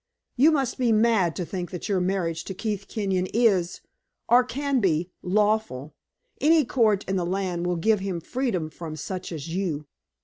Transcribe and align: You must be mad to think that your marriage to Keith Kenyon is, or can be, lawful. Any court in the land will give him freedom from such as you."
You 0.35 0.49
must 0.49 0.79
be 0.79 0.91
mad 0.91 1.35
to 1.35 1.45
think 1.45 1.69
that 1.69 1.87
your 1.87 1.99
marriage 1.99 2.43
to 2.45 2.55
Keith 2.55 2.87
Kenyon 2.87 3.27
is, 3.35 3.81
or 4.27 4.43
can 4.43 4.79
be, 4.79 5.11
lawful. 5.21 5.93
Any 6.39 6.65
court 6.65 7.05
in 7.07 7.17
the 7.17 7.23
land 7.23 7.67
will 7.67 7.75
give 7.75 7.99
him 7.99 8.19
freedom 8.19 8.71
from 8.71 8.95
such 8.95 9.31
as 9.31 9.49
you." 9.49 9.85